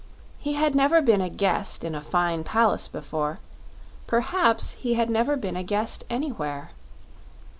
[0.39, 3.37] He had never been a guest in a fine palace before;
[4.07, 6.71] perhaps he had never been a guest anywhere.